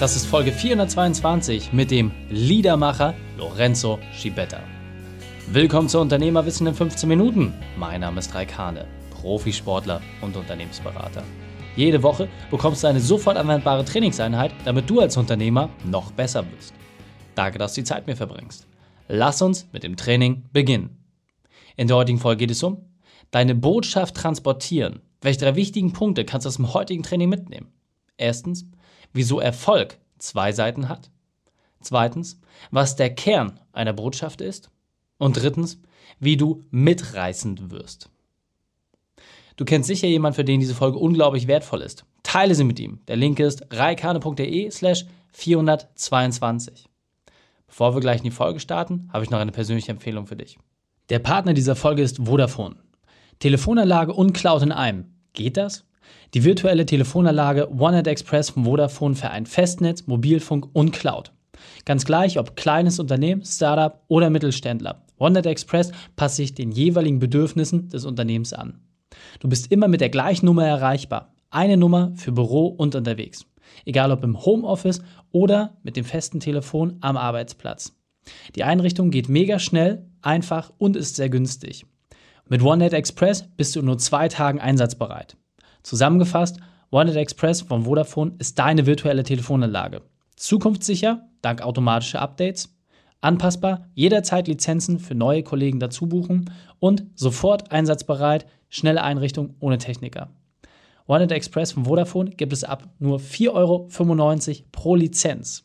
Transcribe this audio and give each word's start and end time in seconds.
Das 0.00 0.14
ist 0.14 0.26
Folge 0.26 0.52
422 0.52 1.72
mit 1.72 1.90
dem 1.90 2.12
Liedermacher 2.30 3.14
Lorenzo 3.36 3.98
Schibetta. 4.12 4.60
Willkommen 5.50 5.88
zu 5.88 5.98
Unternehmerwissen 5.98 6.68
in 6.68 6.74
15 6.74 7.08
Minuten. 7.08 7.52
Mein 7.76 8.02
Name 8.02 8.20
ist 8.20 8.32
Raik 8.32 8.56
Hane, 8.56 8.86
Profisportler 9.10 10.00
und 10.20 10.36
Unternehmensberater. 10.36 11.24
Jede 11.74 12.00
Woche 12.04 12.28
bekommst 12.48 12.84
du 12.84 12.86
eine 12.86 13.00
sofort 13.00 13.36
anwendbare 13.36 13.84
Trainingseinheit, 13.84 14.52
damit 14.64 14.88
du 14.88 15.00
als 15.00 15.16
Unternehmer 15.16 15.68
noch 15.84 16.12
besser 16.12 16.44
wirst. 16.52 16.74
Danke, 17.34 17.58
dass 17.58 17.74
du 17.74 17.80
die 17.80 17.86
Zeit 17.86 18.06
mir 18.06 18.14
verbringst. 18.14 18.68
Lass 19.08 19.42
uns 19.42 19.66
mit 19.72 19.82
dem 19.82 19.96
Training 19.96 20.44
beginnen. 20.52 21.02
In 21.76 21.88
der 21.88 21.96
heutigen 21.96 22.20
Folge 22.20 22.46
geht 22.46 22.52
es 22.52 22.62
um 22.62 22.84
deine 23.32 23.56
Botschaft 23.56 24.14
transportieren. 24.14 25.00
Welche 25.22 25.40
drei 25.40 25.56
wichtigen 25.56 25.92
Punkte 25.92 26.24
kannst 26.24 26.44
du 26.44 26.48
aus 26.50 26.56
dem 26.56 26.72
heutigen 26.72 27.02
Training 27.02 27.28
mitnehmen? 27.28 27.72
Erstens, 28.18 28.66
wieso 29.14 29.40
Erfolg 29.40 29.98
zwei 30.18 30.52
Seiten 30.52 30.88
hat. 30.88 31.10
Zweitens, 31.80 32.40
was 32.70 32.96
der 32.96 33.14
Kern 33.14 33.58
einer 33.72 33.92
Botschaft 33.94 34.40
ist. 34.40 34.70
Und 35.16 35.36
drittens, 35.36 35.80
wie 36.20 36.36
du 36.36 36.64
mitreißend 36.70 37.70
wirst. 37.70 38.10
Du 39.56 39.64
kennst 39.64 39.88
sicher 39.88 40.06
jemanden, 40.06 40.36
für 40.36 40.44
den 40.44 40.60
diese 40.60 40.74
Folge 40.74 40.98
unglaublich 40.98 41.48
wertvoll 41.48 41.82
ist. 41.82 42.04
Teile 42.22 42.54
sie 42.54 42.64
mit 42.64 42.78
ihm. 42.78 43.00
Der 43.08 43.16
Link 43.16 43.40
ist 43.40 43.66
reikane.de 43.72 44.70
slash 44.70 45.06
422. 45.32 46.88
Bevor 47.66 47.94
wir 47.94 48.00
gleich 48.00 48.18
in 48.18 48.24
die 48.24 48.30
Folge 48.30 48.60
starten, 48.60 49.08
habe 49.12 49.24
ich 49.24 49.30
noch 49.30 49.40
eine 49.40 49.52
persönliche 49.52 49.90
Empfehlung 49.90 50.26
für 50.26 50.36
dich. 50.36 50.58
Der 51.08 51.18
Partner 51.18 51.54
dieser 51.54 51.74
Folge 51.74 52.02
ist 52.02 52.18
Vodafone. 52.18 52.76
Telefonanlage 53.40 54.12
und 54.12 54.32
Cloud 54.32 54.62
in 54.62 54.72
einem. 54.72 55.12
Geht 55.32 55.56
das? 55.56 55.84
Die 56.34 56.44
virtuelle 56.44 56.86
Telefonanlage 56.86 57.70
OneNet 57.72 58.06
Express 58.06 58.50
von 58.50 58.64
Vodafone 58.64 59.14
vereint 59.14 59.48
Festnetz, 59.48 60.06
Mobilfunk 60.06 60.68
und 60.72 60.92
Cloud. 60.92 61.32
Ganz 61.84 62.04
gleich, 62.04 62.38
ob 62.38 62.56
kleines 62.56 63.00
Unternehmen, 63.00 63.44
Startup 63.44 64.02
oder 64.08 64.30
Mittelständler. 64.30 65.04
OneNet 65.18 65.46
Express 65.46 65.92
passt 66.16 66.36
sich 66.36 66.54
den 66.54 66.70
jeweiligen 66.70 67.18
Bedürfnissen 67.18 67.88
des 67.88 68.04
Unternehmens 68.04 68.52
an. 68.52 68.80
Du 69.40 69.48
bist 69.48 69.72
immer 69.72 69.88
mit 69.88 70.00
der 70.00 70.10
gleichen 70.10 70.46
Nummer 70.46 70.66
erreichbar. 70.66 71.34
Eine 71.50 71.76
Nummer 71.76 72.12
für 72.14 72.32
Büro 72.32 72.66
und 72.66 72.94
unterwegs. 72.94 73.46
Egal 73.84 74.12
ob 74.12 74.22
im 74.22 74.44
Homeoffice 74.44 75.02
oder 75.32 75.78
mit 75.82 75.96
dem 75.96 76.04
festen 76.04 76.40
Telefon 76.40 76.98
am 77.00 77.16
Arbeitsplatz. 77.16 77.96
Die 78.54 78.64
Einrichtung 78.64 79.10
geht 79.10 79.28
mega 79.28 79.58
schnell, 79.58 80.06
einfach 80.20 80.72
und 80.78 80.96
ist 80.96 81.16
sehr 81.16 81.30
günstig. 81.30 81.86
Mit 82.48 82.62
OneNet 82.62 82.92
Express 82.92 83.48
bist 83.56 83.74
du 83.74 83.80
in 83.80 83.86
nur 83.86 83.98
zwei 83.98 84.28
Tagen 84.28 84.60
einsatzbereit. 84.60 85.36
Zusammengefasst, 85.88 86.58
OneNet 86.90 87.16
Express 87.16 87.62
von 87.62 87.84
Vodafone 87.84 88.34
ist 88.38 88.58
deine 88.58 88.84
virtuelle 88.84 89.22
Telefonanlage. 89.22 90.02
Zukunftssicher, 90.36 91.26
dank 91.40 91.62
automatischer 91.62 92.20
Updates, 92.20 92.76
anpassbar, 93.22 93.86
jederzeit 93.94 94.48
Lizenzen 94.48 94.98
für 94.98 95.14
neue 95.14 95.42
Kollegen 95.42 95.80
dazu 95.80 96.06
buchen 96.06 96.50
und 96.78 97.06
sofort 97.14 97.72
einsatzbereit 97.72 98.44
Schnelle 98.68 99.02
Einrichtung 99.02 99.54
ohne 99.60 99.78
Techniker. 99.78 100.28
OneNet 101.06 101.32
Express 101.32 101.72
von 101.72 101.86
Vodafone 101.86 102.32
gibt 102.32 102.52
es 102.52 102.64
ab 102.64 102.90
nur 102.98 103.18
4,95 103.18 103.48
Euro 103.54 103.88
pro 104.70 104.94
Lizenz. 104.94 105.64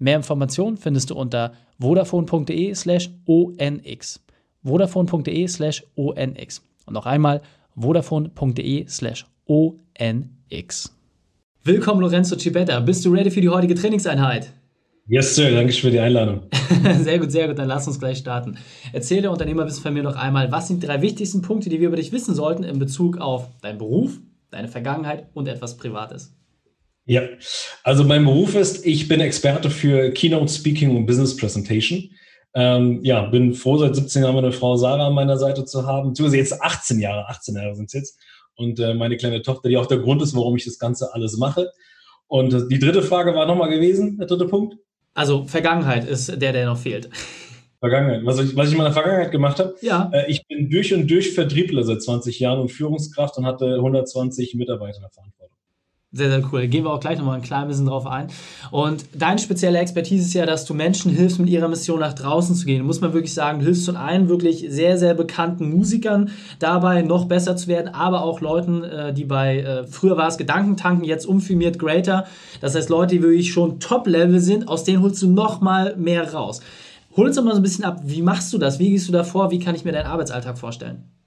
Mehr 0.00 0.16
Informationen 0.16 0.76
findest 0.76 1.10
du 1.10 1.14
unter 1.14 1.52
vodafone.de 1.78 2.74
slash 2.74 3.10
onx. 3.24 4.20
vodafone.de 4.64 5.46
slash 5.46 5.84
onx. 5.94 6.60
Und 6.86 6.94
noch 6.94 7.06
einmal 7.06 7.40
vodafone.de 7.80 8.86
slash 8.88 9.24
onx. 9.46 10.94
Willkommen 11.64 12.00
Lorenzo 12.00 12.36
Cibetta. 12.36 12.80
Bist 12.80 13.04
du 13.04 13.12
ready 13.12 13.30
für 13.30 13.40
die 13.40 13.48
heutige 13.48 13.74
Trainingseinheit? 13.74 14.52
Yes, 15.06 15.34
Sir, 15.34 15.50
danke 15.50 15.72
für 15.72 15.90
die 15.90 16.00
Einladung. 16.00 16.42
sehr 17.00 17.18
gut, 17.18 17.32
sehr 17.32 17.48
gut, 17.48 17.58
dann 17.58 17.68
lass 17.68 17.86
uns 17.86 17.98
gleich 17.98 18.18
starten. 18.18 18.58
Erzähl 18.92 19.22
der 19.22 19.30
Unternehmerwissen 19.30 19.82
von 19.82 19.94
mir 19.94 20.02
noch 20.02 20.16
einmal, 20.16 20.52
was 20.52 20.68
sind 20.68 20.82
die 20.82 20.86
drei 20.86 21.00
wichtigsten 21.00 21.40
Punkte, 21.40 21.70
die 21.70 21.80
wir 21.80 21.88
über 21.88 21.96
dich 21.96 22.12
wissen 22.12 22.34
sollten 22.34 22.62
in 22.62 22.78
Bezug 22.78 23.18
auf 23.18 23.48
deinen 23.62 23.78
Beruf, 23.78 24.18
deine 24.50 24.68
Vergangenheit 24.68 25.28
und 25.32 25.48
etwas 25.48 25.78
Privates? 25.78 26.34
Ja, 27.06 27.22
also 27.84 28.04
mein 28.04 28.22
Beruf 28.22 28.54
ist, 28.54 28.84
ich 28.84 29.08
bin 29.08 29.20
Experte 29.20 29.70
für 29.70 30.10
Keynote 30.10 30.52
Speaking 30.52 30.94
und 30.94 31.06
Business 31.06 31.34
Presentation. 31.34 32.10
Ähm, 32.54 33.00
ja, 33.02 33.22
bin 33.22 33.54
froh, 33.54 33.76
seit 33.76 33.94
17 33.94 34.22
Jahren 34.22 34.34
meine 34.34 34.52
Frau 34.52 34.76
Sarah 34.76 35.06
an 35.06 35.14
meiner 35.14 35.36
Seite 35.36 35.64
zu 35.64 35.86
haben. 35.86 36.10
Beziehungsweise 36.10 36.38
jetzt 36.38 36.62
18 36.62 36.98
Jahre, 36.98 37.28
18 37.28 37.56
Jahre 37.56 37.74
sind 37.74 37.86
es 37.86 37.92
jetzt. 37.92 38.18
Und 38.56 38.80
äh, 38.80 38.94
meine 38.94 39.16
kleine 39.16 39.42
Tochter, 39.42 39.68
die 39.68 39.76
auch 39.76 39.86
der 39.86 39.98
Grund 39.98 40.22
ist, 40.22 40.34
warum 40.34 40.56
ich 40.56 40.64
das 40.64 40.78
Ganze 40.78 41.14
alles 41.14 41.36
mache. 41.36 41.70
Und 42.26 42.52
äh, 42.52 42.68
die 42.68 42.78
dritte 42.78 43.02
Frage 43.02 43.34
war 43.34 43.46
nochmal 43.46 43.70
gewesen, 43.70 44.18
der 44.18 44.26
dritte 44.26 44.46
Punkt. 44.46 44.76
Also 45.14 45.44
Vergangenheit 45.44 46.04
ist 46.04 46.40
der, 46.40 46.52
der 46.52 46.66
noch 46.66 46.78
fehlt. 46.78 47.10
Vergangenheit. 47.80 48.24
Was 48.24 48.40
ich, 48.40 48.56
was 48.56 48.66
ich 48.66 48.72
in 48.72 48.78
meiner 48.78 48.92
Vergangenheit 48.92 49.30
gemacht 49.30 49.58
habe, 49.60 49.76
ja. 49.80 50.10
Äh, 50.12 50.30
ich 50.30 50.46
bin 50.46 50.68
durch 50.68 50.92
und 50.92 51.08
durch 51.08 51.32
Vertriebler 51.32 51.84
seit 51.84 52.02
20 52.02 52.40
Jahren 52.40 52.60
und 52.60 52.70
Führungskraft 52.70 53.36
und 53.38 53.46
hatte 53.46 53.76
120 53.76 54.54
Mitarbeiter 54.54 54.96
in 54.96 55.02
der 55.02 55.10
Verantwortung. 55.10 55.57
Sehr, 56.10 56.30
sehr 56.30 56.42
cool. 56.50 56.66
Gehen 56.68 56.84
wir 56.84 56.90
auch 56.90 57.00
gleich 57.00 57.18
nochmal 57.18 57.36
ein 57.36 57.42
klein 57.42 57.68
bisschen 57.68 57.84
drauf 57.84 58.06
ein. 58.06 58.28
Und 58.70 59.04
deine 59.14 59.38
spezielle 59.38 59.78
Expertise 59.78 60.24
ist 60.24 60.32
ja, 60.32 60.46
dass 60.46 60.64
du 60.64 60.72
Menschen 60.72 61.10
hilfst, 61.12 61.38
mit 61.38 61.50
ihrer 61.50 61.68
Mission 61.68 62.00
nach 62.00 62.14
draußen 62.14 62.54
zu 62.54 62.64
gehen. 62.64 62.86
Muss 62.86 63.02
man 63.02 63.12
wirklich 63.12 63.34
sagen, 63.34 63.58
du 63.58 63.66
hilfst 63.66 63.84
von 63.84 63.98
einen 63.98 64.30
wirklich 64.30 64.64
sehr, 64.70 64.96
sehr 64.96 65.12
bekannten 65.12 65.68
Musikern 65.68 66.30
dabei, 66.60 67.02
noch 67.02 67.26
besser 67.26 67.56
zu 67.56 67.68
werden, 67.68 67.92
aber 67.92 68.22
auch 68.22 68.40
Leuten, 68.40 68.84
äh, 68.84 69.12
die 69.12 69.26
bei, 69.26 69.58
äh, 69.58 69.86
früher 69.86 70.16
war 70.16 70.28
es 70.28 70.38
Gedankentanken, 70.38 71.04
jetzt 71.04 71.26
umfirmiert 71.26 71.78
Greater. 71.78 72.24
Das 72.62 72.74
heißt, 72.74 72.88
Leute, 72.88 73.16
die 73.16 73.22
wirklich 73.22 73.52
schon 73.52 73.78
Top-Level 73.78 74.40
sind, 74.40 74.66
aus 74.66 74.84
denen 74.84 75.02
holst 75.02 75.20
du 75.20 75.28
noch 75.28 75.60
mal 75.60 75.94
mehr 75.96 76.32
raus. 76.32 76.60
Hol 77.16 77.26
uns 77.26 77.36
doch 77.36 77.44
mal 77.44 77.52
so 77.52 77.60
ein 77.60 77.62
bisschen 77.62 77.84
ab, 77.84 78.00
wie 78.04 78.22
machst 78.22 78.50
du 78.54 78.56
das? 78.56 78.78
Wie 78.78 78.88
gehst 78.88 79.08
du 79.08 79.12
da 79.12 79.24
vor? 79.24 79.50
Wie 79.50 79.58
kann 79.58 79.74
ich 79.74 79.84
mir 79.84 79.92
deinen 79.92 80.06
Arbeitsalltag 80.06 80.58
vorstellen? 80.58 81.17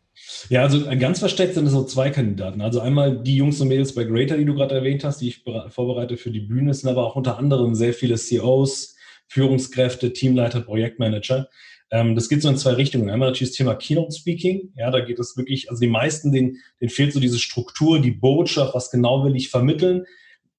Ja, 0.49 0.63
also 0.63 0.85
ganz 0.97 1.19
versteckt 1.19 1.55
sind 1.55 1.65
es 1.65 1.73
so 1.73 1.83
zwei 1.83 2.09
Kandidaten. 2.09 2.61
Also 2.61 2.79
einmal 2.79 3.21
die 3.21 3.35
Jungs 3.35 3.59
und 3.61 3.67
Mädels 3.67 3.93
bei 3.93 4.03
Greater, 4.03 4.37
die 4.37 4.45
du 4.45 4.53
gerade 4.53 4.75
erwähnt 4.75 5.03
hast, 5.03 5.19
die 5.21 5.29
ich 5.29 5.43
vorbereite 5.69 6.17
für 6.17 6.31
die 6.31 6.41
Bühne, 6.41 6.71
es 6.71 6.81
sind 6.81 6.89
aber 6.89 7.05
auch 7.05 7.15
unter 7.15 7.37
anderem 7.37 7.75
sehr 7.75 7.93
viele 7.93 8.15
CEOs, 8.15 8.95
Führungskräfte, 9.27 10.13
Teamleiter, 10.13 10.61
Projektmanager. 10.61 11.47
Ähm, 11.91 12.15
das 12.15 12.29
geht 12.29 12.41
so 12.41 12.49
in 12.49 12.57
zwei 12.57 12.73
Richtungen. 12.73 13.09
Einmal 13.09 13.29
natürlich 13.29 13.51
das 13.51 13.57
Thema 13.57 13.75
Keynote 13.75 14.15
Speaking. 14.15 14.73
Ja, 14.75 14.91
da 14.91 15.01
geht 15.01 15.19
es 15.19 15.35
wirklich, 15.37 15.69
also 15.69 15.81
die 15.81 15.87
meisten, 15.87 16.31
denen, 16.31 16.57
denen 16.79 16.89
fehlt 16.89 17.13
so 17.13 17.19
diese 17.19 17.39
Struktur, 17.39 17.99
die 17.99 18.11
Botschaft, 18.11 18.73
was 18.73 18.89
genau 18.89 19.25
will 19.25 19.35
ich 19.35 19.49
vermitteln. 19.49 20.05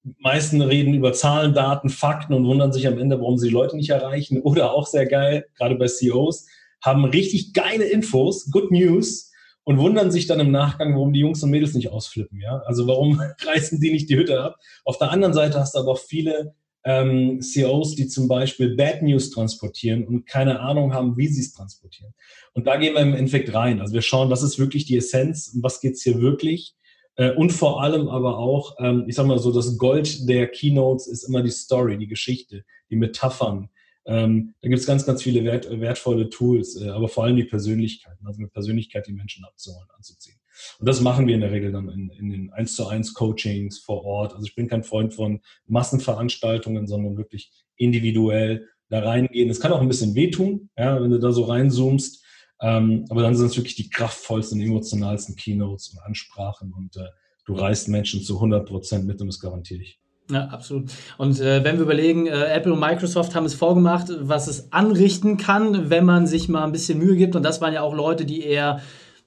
Die 0.03 0.15
meisten 0.19 0.61
reden 0.61 0.93
über 0.93 1.13
Zahlen, 1.13 1.53
Daten, 1.53 1.89
Fakten 1.89 2.33
und 2.33 2.45
wundern 2.45 2.73
sich 2.73 2.87
am 2.87 2.99
Ende, 2.99 3.19
warum 3.19 3.37
sie 3.37 3.47
die 3.47 3.53
Leute 3.53 3.75
nicht 3.75 3.89
erreichen. 3.89 4.41
Oder 4.43 4.73
auch 4.73 4.85
sehr 4.85 5.07
geil, 5.07 5.45
gerade 5.57 5.75
bei 5.75 5.87
CEOs, 5.87 6.47
haben 6.81 7.05
richtig 7.05 7.53
geile 7.53 7.85
Infos, 7.85 8.51
Good 8.51 8.71
News, 8.71 9.31
und 9.63 9.77
wundern 9.77 10.11
sich 10.11 10.27
dann 10.27 10.39
im 10.39 10.51
Nachgang, 10.51 10.93
warum 10.93 11.13
die 11.13 11.21
Jungs 11.21 11.41
und 11.43 11.51
Mädels 11.51 11.73
nicht 11.73 11.89
ausflippen. 11.89 12.39
Ja? 12.39 12.61
Also 12.65 12.87
warum 12.87 13.21
reißen 13.45 13.79
die 13.79 13.91
nicht 13.91 14.09
die 14.09 14.17
Hütte 14.17 14.41
ab? 14.41 14.57
Auf 14.85 14.97
der 14.97 15.11
anderen 15.11 15.33
Seite 15.33 15.59
hast 15.59 15.75
du 15.75 15.79
aber 15.79 15.91
auch 15.91 15.99
viele 15.99 16.53
ähm, 16.85 17.41
CEOs, 17.41 17.95
die 17.95 18.07
zum 18.07 18.27
Beispiel 18.27 18.75
Bad 18.75 19.01
News 19.01 19.29
transportieren 19.29 20.05
und 20.05 20.25
keine 20.25 20.59
Ahnung 20.59 20.93
haben, 20.93 21.17
wie 21.17 21.27
sie 21.27 21.41
es 21.41 21.53
transportieren. 21.53 22.13
Und 22.53 22.67
da 22.67 22.75
gehen 22.77 22.93
wir 22.93 23.01
im 23.01 23.13
Endeffekt 23.13 23.53
rein. 23.53 23.79
Also 23.79 23.93
wir 23.93 24.01
schauen, 24.01 24.29
was 24.29 24.43
ist 24.43 24.59
wirklich 24.59 24.85
die 24.85 24.97
Essenz, 24.97 25.53
um 25.53 25.63
was 25.63 25.79
geht's 25.79 26.03
hier 26.03 26.21
wirklich. 26.21 26.75
Äh, 27.15 27.31
und 27.31 27.51
vor 27.51 27.81
allem 27.81 28.09
aber 28.09 28.37
auch, 28.37 28.75
ähm, 28.79 29.05
ich 29.07 29.15
sag 29.15 29.25
mal 29.25 29.39
so, 29.39 29.51
das 29.51 29.77
Gold 29.77 30.27
der 30.27 30.47
Keynotes 30.47 31.07
ist 31.07 31.23
immer 31.23 31.41
die 31.41 31.51
Story, 31.51 31.97
die 31.97 32.07
Geschichte, 32.07 32.65
die 32.89 32.95
Metaphern, 32.97 33.69
ähm, 34.05 34.53
da 34.61 34.67
gibt 34.67 34.79
es 34.79 34.85
ganz, 34.85 35.05
ganz 35.05 35.23
viele 35.23 35.43
wert, 35.43 35.69
wertvolle 35.79 36.29
Tools, 36.29 36.81
äh, 36.81 36.89
aber 36.89 37.07
vor 37.07 37.23
allem 37.23 37.37
die 37.37 37.45
Persönlichkeiten, 37.45 38.25
also 38.27 38.41
mit 38.41 38.51
Persönlichkeit 38.51 39.07
die 39.07 39.13
Menschen 39.13 39.45
abzuholen, 39.45 39.87
anzuziehen. 39.95 40.39
Und 40.79 40.87
das 40.87 41.01
machen 41.01 41.27
wir 41.27 41.35
in 41.35 41.41
der 41.41 41.51
Regel 41.51 41.71
dann 41.71 41.89
in, 41.89 42.09
in 42.09 42.29
den 42.29 42.53
1 42.53 42.75
zu 42.75 42.87
1 42.87 43.13
Coachings 43.13 43.79
vor 43.79 44.03
Ort. 44.03 44.33
Also 44.33 44.45
ich 44.45 44.55
bin 44.55 44.67
kein 44.67 44.83
Freund 44.83 45.13
von 45.13 45.41
Massenveranstaltungen, 45.67 46.87
sondern 46.87 47.17
wirklich 47.17 47.51
individuell 47.77 48.67
da 48.89 48.99
reingehen. 48.99 49.49
Es 49.49 49.59
kann 49.59 49.71
auch 49.71 49.81
ein 49.81 49.87
bisschen 49.87 50.15
wehtun, 50.15 50.69
ja, 50.77 51.01
wenn 51.01 51.11
du 51.11 51.19
da 51.19 51.31
so 51.31 51.43
reinzoomst. 51.43 52.23
Ähm, 52.61 53.05
aber 53.09 53.23
dann 53.23 53.35
sind 53.35 53.47
es 53.47 53.57
wirklich 53.57 53.75
die 53.75 53.89
kraftvollsten, 53.89 54.61
emotionalsten 54.61 55.35
Keynotes 55.35 55.89
und 55.89 55.99
Ansprachen 56.03 56.71
und 56.73 56.95
äh, 56.97 57.09
du 57.45 57.55
reißt 57.55 57.89
Menschen 57.89 58.21
zu 58.21 58.35
100 58.35 58.67
Prozent 58.67 59.05
mit 59.05 59.19
und 59.19 59.27
das 59.27 59.39
garantiere 59.39 59.81
ich. 59.81 59.99
Ja, 60.31 60.45
absolut. 60.45 60.89
Und 61.17 61.39
äh, 61.41 61.63
wenn 61.63 61.75
wir 61.75 61.83
überlegen, 61.83 62.27
äh, 62.27 62.45
Apple 62.45 62.73
und 62.73 62.79
Microsoft 62.79 63.35
haben 63.35 63.45
es 63.45 63.53
vorgemacht, 63.53 64.07
was 64.21 64.47
es 64.47 64.71
anrichten 64.71 65.37
kann, 65.37 65.89
wenn 65.89 66.05
man 66.05 66.27
sich 66.27 66.47
mal 66.47 66.63
ein 66.63 66.71
bisschen 66.71 66.97
Mühe 66.97 67.17
gibt. 67.17 67.35
Und 67.35 67.43
das 67.43 67.59
waren 67.59 67.73
ja 67.73 67.81
auch 67.81 67.93
Leute, 67.93 68.25
die 68.25 68.41
eher 68.41 68.79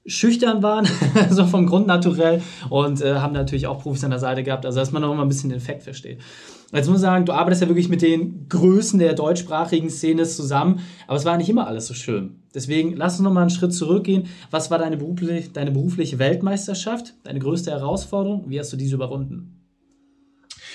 schüchtern 0.07 0.63
waren, 0.63 0.87
so 1.29 1.45
vom 1.45 1.67
Grund 1.67 1.85
naturell 1.85 2.41
und 2.69 3.01
äh, 3.01 3.15
haben 3.15 3.33
natürlich 3.33 3.67
auch 3.67 3.81
Profis 3.81 4.03
an 4.05 4.09
der 4.09 4.19
Seite 4.19 4.41
gehabt, 4.41 4.65
also 4.65 4.79
dass 4.79 4.91
man 4.91 5.01
noch 5.01 5.13
mal 5.13 5.21
ein 5.21 5.27
bisschen 5.27 5.49
den 5.49 5.57
Effekt 5.57 5.83
versteht. 5.83 6.19
Jetzt 6.73 6.87
muss 6.87 6.97
ich 6.97 7.01
sagen, 7.01 7.25
du 7.25 7.33
arbeitest 7.33 7.61
ja 7.61 7.67
wirklich 7.67 7.89
mit 7.89 8.01
den 8.01 8.47
Größen 8.49 8.99
der 8.99 9.13
deutschsprachigen 9.13 9.89
Szene 9.89 10.23
zusammen, 10.23 10.79
aber 11.07 11.17
es 11.17 11.25
war 11.25 11.37
nicht 11.37 11.49
immer 11.49 11.67
alles 11.67 11.87
so 11.87 11.93
schön. 11.93 12.41
Deswegen 12.53 12.95
lass 12.95 13.13
uns 13.13 13.21
noch 13.21 13.33
mal 13.33 13.41
einen 13.41 13.49
Schritt 13.49 13.73
zurückgehen. 13.73 14.27
Was 14.49 14.71
war 14.71 14.77
deine 14.77 14.97
berufliche, 14.97 15.49
deine 15.49 15.71
berufliche 15.71 16.19
Weltmeisterschaft, 16.19 17.13
deine 17.23 17.39
größte 17.39 17.71
Herausforderung? 17.71 18.45
Wie 18.47 18.59
hast 18.59 18.73
du 18.73 18.77
diese 18.77 18.95
überwunden? 18.95 19.56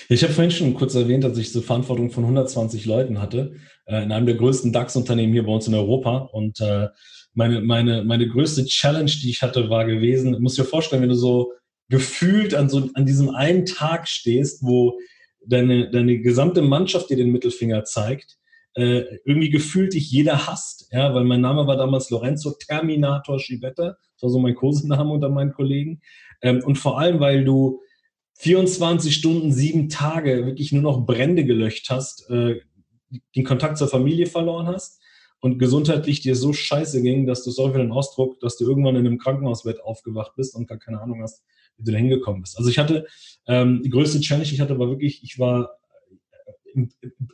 Ich 0.09 0.23
habe 0.23 0.33
vorhin 0.33 0.51
schon 0.51 0.73
kurz 0.73 0.95
erwähnt, 0.95 1.23
dass 1.23 1.37
ich 1.37 1.51
so 1.51 1.61
Verantwortung 1.61 2.11
von 2.11 2.23
120 2.23 2.85
Leuten 2.85 3.21
hatte, 3.21 3.55
äh, 3.85 4.03
in 4.03 4.11
einem 4.11 4.25
der 4.25 4.35
größten 4.35 4.71
DAX-Unternehmen 4.71 5.33
hier 5.33 5.45
bei 5.45 5.51
uns 5.51 5.67
in 5.67 5.73
Europa. 5.73 6.29
Und 6.31 6.59
äh, 6.59 6.89
meine, 7.33 7.61
meine, 7.61 8.03
meine 8.03 8.27
größte 8.27 8.65
Challenge, 8.65 9.11
die 9.11 9.29
ich 9.29 9.41
hatte, 9.41 9.69
war 9.69 9.85
gewesen, 9.85 10.39
muss 10.41 10.55
dir 10.55 10.65
vorstellen, 10.65 11.01
wenn 11.01 11.09
du 11.09 11.15
so 11.15 11.53
gefühlt 11.89 12.53
an 12.53 12.69
so 12.69 12.89
an 12.93 13.05
diesem 13.05 13.29
einen 13.29 13.65
Tag 13.65 14.07
stehst, 14.07 14.63
wo 14.63 14.97
deine, 15.45 15.89
deine 15.89 16.19
gesamte 16.19 16.61
Mannschaft 16.61 17.09
dir 17.09 17.17
den 17.17 17.31
Mittelfinger 17.31 17.83
zeigt, 17.83 18.37
äh, 18.75 19.03
irgendwie 19.25 19.49
gefühlt 19.49 19.93
dich 19.93 20.09
jeder 20.09 20.47
hasst, 20.47 20.87
ja, 20.91 21.13
weil 21.13 21.23
mein 21.25 21.41
Name 21.41 21.67
war 21.67 21.77
damals 21.77 22.09
Lorenzo 22.09 22.51
Terminator 22.51 23.39
Schibetta, 23.39 23.97
das 24.15 24.23
war 24.23 24.29
so 24.29 24.39
mein 24.39 24.55
Kosename 24.55 25.11
unter 25.11 25.29
meinen 25.29 25.53
Kollegen. 25.53 26.01
Ähm, 26.41 26.63
und 26.63 26.77
vor 26.77 26.99
allem, 26.99 27.19
weil 27.19 27.45
du 27.45 27.81
24 28.35 29.15
Stunden, 29.15 29.51
sieben 29.51 29.89
Tage 29.89 30.45
wirklich 30.45 30.71
nur 30.71 30.81
noch 30.81 31.05
Brände 31.05 31.45
gelöscht 31.45 31.89
hast, 31.89 32.29
äh, 32.29 32.61
den 33.35 33.43
Kontakt 33.43 33.77
zur 33.77 33.87
Familie 33.87 34.25
verloren 34.25 34.67
hast 34.67 35.01
und 35.43 35.59
gesundheitlich 35.59 36.21
dir 36.21 36.35
so 36.35 36.53
scheiße 36.53 37.01
ging, 37.01 37.27
dass 37.27 37.43
du, 37.43 37.51
sorry 37.51 37.73
für 37.73 37.79
den 37.79 37.91
Ausdruck, 37.91 38.39
dass 38.39 38.57
du 38.57 38.65
irgendwann 38.65 38.95
in 38.95 39.05
einem 39.05 39.19
Krankenhausbett 39.19 39.81
aufgewacht 39.81 40.31
bist 40.37 40.55
und 40.55 40.67
gar 40.67 40.79
keine 40.79 41.01
Ahnung 41.01 41.21
hast, 41.21 41.43
wie 41.77 41.83
du 41.83 41.91
da 41.91 41.97
hingekommen 41.97 42.41
bist. 42.41 42.57
Also 42.57 42.69
ich 42.69 42.79
hatte, 42.79 43.05
ähm, 43.45 43.81
die 43.83 43.89
größte 43.89 44.21
Challenge, 44.21 44.45
ich 44.49 44.61
hatte, 44.61 44.79
war 44.79 44.89
wirklich, 44.89 45.21
ich 45.21 45.37
war 45.39 45.77
äh, 46.73 46.87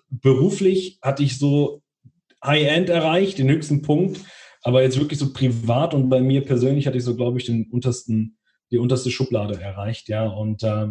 beruflich 0.10 0.98
hatte 1.04 1.22
ich 1.22 1.38
so 1.38 1.84
High-End 2.44 2.90
erreicht, 2.90 3.38
den 3.38 3.50
höchsten 3.50 3.84
Punkt, 3.84 4.22
aber 4.64 4.82
jetzt 4.82 5.00
wirklich 5.00 5.20
so 5.20 5.32
privat 5.32 5.94
und 5.94 6.10
bei 6.10 6.22
mir 6.22 6.42
persönlich 6.42 6.88
hatte 6.88 6.98
ich 6.98 7.04
so, 7.04 7.16
glaube 7.16 7.38
ich, 7.38 7.46
den 7.46 7.70
untersten, 7.70 8.39
die 8.72 8.78
unterste 8.78 9.12
Schublade 9.12 9.60
erreicht, 9.62 10.10
ja. 10.10 10.28
Und 10.28 10.64
äh, 10.64 10.88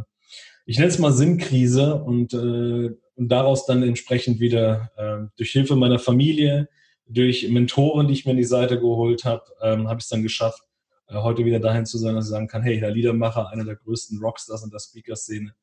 ich 0.67 0.79
nenne 0.79 0.91
es 0.91 0.99
mal 0.99 1.13
Sinnkrise 1.13 1.95
und, 1.95 2.35
äh, 2.35 2.95
und 3.17 3.29
daraus 3.29 3.67
dann 3.67 3.83
entsprechend 3.83 4.41
wieder 4.41 4.91
äh, 4.97 5.29
durch 5.37 5.51
Hilfe 5.53 5.77
meiner 5.77 5.99
Familie, 5.99 6.69
durch 7.07 7.49
Mentoren, 7.49 8.07
die 8.07 8.15
ich 8.15 8.27
mir 8.27 8.33
in 8.33 8.37
die 8.37 8.45
Seite 8.45 8.79
geholt 8.79 9.25
habe, 9.25 9.45
ähm, 9.63 9.89
habe 9.89 9.99
ich 9.99 10.05
es 10.05 10.11
dann 10.11 10.23
geschafft, 10.23 10.63
äh, 11.09 11.15
heute 11.15 11.45
wieder 11.45 11.61
dahin 11.61 11.87
zu 11.87 11.99
sein, 11.99 12.15
dass 12.15 12.27
ich 12.27 12.31
sagen 12.31 12.49
kann, 12.49 12.63
hey, 12.63 12.79
der 12.81 12.91
Liedermacher, 12.91 13.49
einer 13.51 13.65
der 13.65 13.77
größten 13.77 14.21
Rockstars 14.21 14.65
in 14.65 14.71
der 14.71 14.79
Speaker-Szene, 14.79 15.55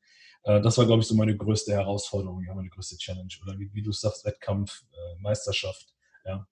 äh, 0.42 0.60
das 0.60 0.78
war, 0.78 0.86
glaube 0.86 1.02
ich, 1.02 1.08
so 1.08 1.14
meine 1.14 1.36
größte 1.36 1.72
Herausforderung, 1.72 2.42
ja, 2.44 2.54
meine 2.54 2.68
größte 2.68 2.96
Challenge. 2.96 3.28
Oder 3.42 3.58
wie, 3.58 3.72
wie 3.72 3.82
du 3.82 3.92
sagst, 3.92 4.24
Wettkampf, 4.24 4.82
äh, 4.92 5.20
Meisterschaft. 5.20 5.95
Ja, 6.26 6.46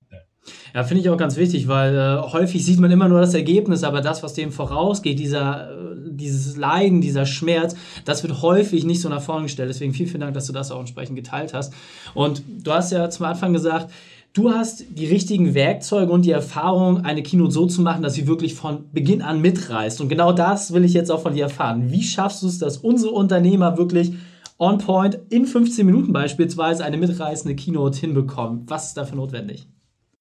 ja. 0.75 0.85
finde 0.85 1.03
ich 1.03 1.11
auch 1.11 1.17
ganz 1.17 1.37
wichtig, 1.37 1.69
weil 1.69 1.95
äh, 1.97 2.33
häufig 2.33 2.65
sieht 2.65 2.79
man 2.79 2.91
immer 2.91 3.09
nur 3.09 3.21
das 3.21 3.35
Ergebnis, 3.35 3.83
aber 3.83 4.01
das, 4.01 4.23
was 4.23 4.35
dem 4.35 4.53
vorausgeht, 4.53 5.19
dieser, 5.19 5.71
äh, 5.71 5.97
dieses 6.11 6.57
Leiden, 6.57 7.01
dieser 7.01 7.27
Schmerz, 7.27 7.75
das 8.05 8.23
wird 8.23 8.43
häufig 8.43 8.85
nicht 8.85 9.01
so 9.01 9.09
nach 9.09 9.23
vorne 9.23 9.45
gestellt. 9.45 9.71
Deswegen 9.71 9.93
vielen, 9.93 10.09
vielen 10.09 10.21
Dank, 10.21 10.35
dass 10.35 10.47
du 10.47 10.53
das 10.53 10.71
auch 10.71 10.81
entsprechend 10.81 11.17
geteilt 11.17 11.55
hast. 11.55 11.75
Und 12.15 12.43
du 12.63 12.73
hast 12.73 12.93
ja 12.93 13.11
zum 13.11 13.27
Anfang 13.27 13.53
gesagt, 13.53 13.91
Du 14.37 14.51
hast 14.51 14.85
die 14.91 15.07
richtigen 15.07 15.55
Werkzeuge 15.55 16.11
und 16.11 16.23
die 16.23 16.33
Erfahrung, 16.33 17.05
eine 17.05 17.23
Keynote 17.23 17.53
so 17.53 17.67
zu 17.67 17.83
machen, 17.83 18.03
dass 18.03 18.15
sie 18.15 18.27
wirklich 18.27 18.55
von 18.55 18.87
Beginn 18.93 19.23
an 19.23 19.41
mitreißt. 19.41 20.01
Und 20.01 20.09
genau 20.09 20.33
das 20.33 20.73
will 20.73 20.85
ich 20.85 20.93
jetzt 20.93 21.13
auch 21.13 21.23
von 21.23 21.35
dir 21.35 21.45
erfahren. 21.45 21.93
Wie 21.93 22.03
schaffst 22.03 22.43
du 22.43 22.49
es, 22.49 22.59
dass 22.59 22.79
unsere 22.79 23.13
Unternehmer 23.13 23.79
wirklich 23.79 24.15
on 24.65 24.79
point 24.79 25.19
in 25.31 25.47
15 25.47 25.85
Minuten 25.85 26.13
beispielsweise 26.13 26.85
eine 26.85 26.97
mitreißende 26.97 27.55
Keynote 27.55 28.01
hinbekommen? 28.01 28.65
Was 28.67 28.89
ist 28.89 28.97
dafür 28.97 29.17
notwendig? 29.17 29.69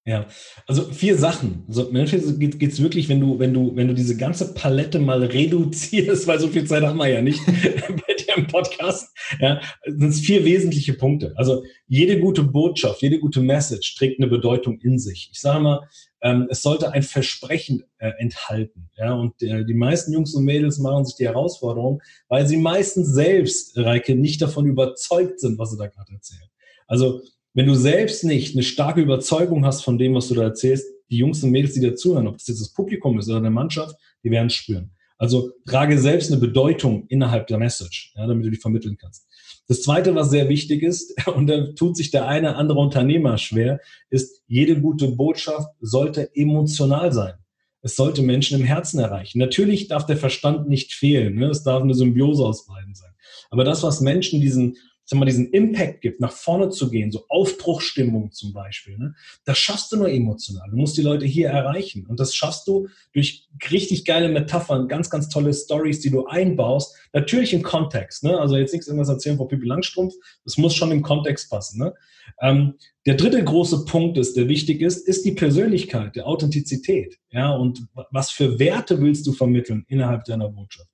Ja, 0.05 0.27
also 0.67 0.83
vier 0.91 1.17
Sachen. 1.17 1.63
Also 1.69 1.89
geht 1.89 2.61
es 2.61 2.83
wirklich, 2.83 3.07
wenn 3.07 3.21
du, 3.21 3.39
wenn 3.39 3.53
du, 3.53 3.73
wenn 3.75 3.87
du 3.87 3.93
diese 3.93 4.17
ganze 4.17 4.53
Palette 4.53 4.99
mal 4.99 5.23
reduzierst, 5.23 6.27
weil 6.27 6.39
so 6.39 6.49
viel 6.49 6.65
Zeit 6.65 6.83
haben 6.83 6.97
wir 6.97 7.07
ja 7.07 7.21
nicht 7.21 7.39
bei 7.45 8.13
dir 8.13 8.35
im 8.35 8.47
Podcast, 8.47 9.15
ja, 9.39 9.61
sind 9.85 10.09
es 10.09 10.19
vier 10.19 10.43
wesentliche 10.43 10.93
Punkte. 10.93 11.33
Also 11.37 11.63
jede 11.87 12.19
gute 12.19 12.43
Botschaft, 12.43 13.01
jede 13.01 13.19
gute 13.19 13.39
Message 13.39 13.95
trägt 13.95 14.19
eine 14.19 14.27
Bedeutung 14.27 14.77
in 14.81 14.99
sich. 14.99 15.29
Ich 15.31 15.39
sage 15.39 15.63
mal, 15.63 15.87
ähm, 16.23 16.47
es 16.49 16.61
sollte 16.61 16.93
ein 16.93 17.03
Versprechen 17.03 17.83
äh, 17.97 18.11
enthalten. 18.17 18.89
Ja, 18.97 19.13
und 19.13 19.41
äh, 19.43 19.65
die 19.65 19.73
meisten 19.73 20.13
Jungs 20.13 20.33
und 20.33 20.45
Mädels 20.45 20.79
machen 20.79 21.05
sich 21.05 21.15
die 21.15 21.27
Herausforderung, 21.27 22.01
weil 22.29 22.47
sie 22.47 22.57
meistens 22.57 23.09
selbst, 23.09 23.77
Reike, 23.77 24.15
nicht 24.15 24.41
davon 24.41 24.65
überzeugt 24.65 25.41
sind, 25.41 25.59
was 25.59 25.71
sie 25.71 25.77
da 25.77 25.87
gerade 25.87 26.13
erzählen. 26.13 26.49
Also 26.87 27.21
wenn 27.53 27.67
du 27.67 27.75
selbst 27.75 28.23
nicht 28.23 28.55
eine 28.55 28.63
starke 28.63 29.01
Überzeugung 29.01 29.65
hast 29.65 29.83
von 29.83 29.97
dem, 29.97 30.15
was 30.15 30.29
du 30.29 30.35
da 30.35 30.43
erzählst, 30.43 30.85
die 31.09 31.17
Jungs 31.17 31.43
und 31.43 31.51
Mädels, 31.51 31.73
die 31.73 31.81
dir 31.81 31.95
zuhören, 31.95 32.27
ob 32.27 32.37
das 32.37 32.47
jetzt 32.47 32.61
das 32.61 32.73
Publikum 32.73 33.19
ist 33.19 33.27
oder 33.27 33.37
eine 33.37 33.51
Mannschaft, 33.51 33.95
die 34.23 34.31
werden 34.31 34.47
es 34.47 34.53
spüren. 34.53 34.91
Also 35.23 35.53
trage 35.65 35.97
selbst 35.97 36.33
eine 36.33 36.41
Bedeutung 36.41 37.05
innerhalb 37.07 37.47
der 37.47 37.57
Message, 37.57 38.11
ja, 38.17 38.27
damit 38.27 38.45
du 38.45 38.49
die 38.49 38.57
vermitteln 38.57 38.97
kannst. 38.97 39.25
Das 39.69 39.81
zweite, 39.81 40.13
was 40.15 40.29
sehr 40.29 40.49
wichtig 40.49 40.83
ist, 40.83 41.15
und 41.33 41.47
da 41.47 41.67
tut 41.77 41.95
sich 41.95 42.11
der 42.11 42.27
eine 42.27 42.57
andere 42.57 42.79
Unternehmer 42.79 43.37
schwer, 43.37 43.79
ist, 44.09 44.43
jede 44.47 44.81
gute 44.81 45.07
Botschaft 45.07 45.69
sollte 45.79 46.29
emotional 46.35 47.13
sein. 47.13 47.35
Es 47.81 47.95
sollte 47.95 48.21
Menschen 48.21 48.59
im 48.59 48.65
Herzen 48.65 48.99
erreichen. 48.99 49.39
Natürlich 49.39 49.87
darf 49.87 50.05
der 50.05 50.17
Verstand 50.17 50.67
nicht 50.67 50.91
fehlen. 50.91 51.35
Ne? 51.35 51.45
Es 51.45 51.63
darf 51.63 51.81
eine 51.81 51.93
Symbiose 51.93 52.43
aus 52.43 52.65
beiden 52.65 52.93
sein. 52.93 53.13
Aber 53.49 53.63
das, 53.63 53.81
was 53.81 54.01
Menschen 54.01 54.41
diesen 54.41 54.75
sag 55.05 55.19
mal, 55.19 55.25
diesen 55.25 55.51
Impact 55.51 56.01
gibt, 56.01 56.21
nach 56.21 56.31
vorne 56.31 56.69
zu 56.69 56.89
gehen, 56.89 57.11
so 57.11 57.25
Aufbruchstimmung 57.29 58.31
zum 58.31 58.53
Beispiel, 58.53 58.97
ne? 58.97 59.15
das 59.45 59.57
schaffst 59.57 59.91
du 59.91 59.97
nur 59.97 60.09
emotional. 60.09 60.69
Du 60.69 60.77
musst 60.77 60.97
die 60.97 61.01
Leute 61.01 61.25
hier 61.25 61.49
erreichen. 61.49 62.05
Und 62.07 62.19
das 62.19 62.33
schaffst 62.35 62.67
du 62.67 62.87
durch 63.13 63.47
richtig 63.69 64.05
geile 64.05 64.29
Metaphern, 64.29 64.87
ganz, 64.87 65.09
ganz 65.09 65.29
tolle 65.29 65.53
Stories, 65.53 65.99
die 65.99 66.09
du 66.09 66.25
einbaust. 66.25 66.95
Natürlich 67.11 67.53
im 67.53 67.63
Kontext. 67.63 68.23
Ne? 68.23 68.39
Also 68.39 68.55
jetzt 68.55 68.73
nichts 68.73 68.87
irgendwas 68.87 69.09
erzählen 69.09 69.37
von 69.37 69.47
Pippi 69.47 69.65
Langstrumpf. 69.65 70.13
Das 70.45 70.57
muss 70.57 70.73
schon 70.75 70.91
im 70.91 71.01
Kontext 71.01 71.49
passen. 71.49 71.79
Ne? 71.79 71.93
Ähm, 72.41 72.75
der 73.05 73.15
dritte 73.15 73.43
große 73.43 73.85
Punkt 73.85 74.17
ist, 74.17 74.37
der 74.37 74.47
wichtig 74.47 74.81
ist, 74.81 75.07
ist 75.07 75.25
die 75.25 75.33
Persönlichkeit, 75.33 76.15
der 76.15 76.27
Authentizität. 76.27 77.19
Ja, 77.31 77.53
und 77.53 77.85
was 78.11 78.31
für 78.31 78.59
Werte 78.59 79.01
willst 79.01 79.27
du 79.27 79.33
vermitteln 79.33 79.85
innerhalb 79.87 80.23
deiner 80.25 80.49
Botschaft? 80.49 80.89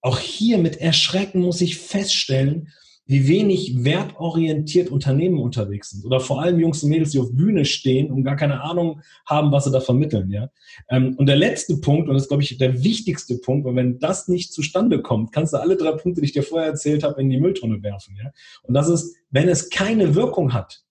Auch 0.00 0.18
hier 0.18 0.58
mit 0.58 0.78
Erschrecken 0.78 1.40
muss 1.40 1.60
ich 1.60 1.78
feststellen, 1.78 2.68
wie 3.06 3.26
wenig 3.26 3.84
wertorientiert 3.84 4.88
Unternehmen 4.88 5.38
unterwegs 5.38 5.90
sind. 5.90 6.04
Oder 6.04 6.20
vor 6.20 6.40
allem 6.40 6.60
Jungs 6.60 6.82
und 6.82 6.90
Mädels, 6.90 7.10
die 7.10 7.18
auf 7.18 7.32
Bühne 7.32 7.64
stehen 7.64 8.10
und 8.10 8.22
gar 8.22 8.36
keine 8.36 8.62
Ahnung 8.62 9.00
haben, 9.26 9.50
was 9.50 9.64
sie 9.64 9.72
da 9.72 9.80
vermitteln. 9.80 10.30
Ja? 10.30 10.50
Ähm, 10.88 11.16
und 11.16 11.26
der 11.26 11.36
letzte 11.36 11.78
Punkt, 11.78 12.08
und 12.08 12.14
das 12.14 12.24
ist, 12.24 12.28
glaube 12.28 12.44
ich, 12.44 12.56
der 12.58 12.84
wichtigste 12.84 13.38
Punkt, 13.38 13.66
weil 13.66 13.74
wenn 13.74 13.98
das 13.98 14.28
nicht 14.28 14.52
zustande 14.52 15.02
kommt, 15.02 15.32
kannst 15.32 15.52
du 15.52 15.58
alle 15.58 15.76
drei 15.76 15.92
Punkte, 15.92 16.20
die 16.20 16.26
ich 16.26 16.32
dir 16.32 16.44
vorher 16.44 16.68
erzählt 16.70 17.02
habe, 17.02 17.20
in 17.20 17.28
die 17.28 17.40
Mülltonne 17.40 17.82
werfen. 17.82 18.16
Ja? 18.22 18.30
Und 18.62 18.74
das 18.74 18.88
ist, 18.88 19.16
wenn 19.30 19.48
es 19.48 19.68
keine 19.68 20.14
Wirkung 20.14 20.52
hat, 20.52 20.84